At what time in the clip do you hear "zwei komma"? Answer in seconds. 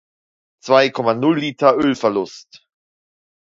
0.63-1.13